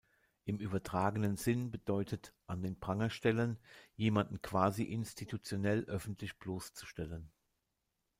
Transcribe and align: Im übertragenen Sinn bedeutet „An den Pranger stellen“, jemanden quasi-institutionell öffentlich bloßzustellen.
Im 0.45 0.57
übertragenen 0.57 1.37
Sinn 1.37 1.69
bedeutet 1.69 2.33
„An 2.47 2.63
den 2.63 2.79
Pranger 2.79 3.11
stellen“, 3.11 3.59
jemanden 3.95 4.41
quasi-institutionell 4.41 5.83
öffentlich 5.83 6.39
bloßzustellen. 6.39 7.31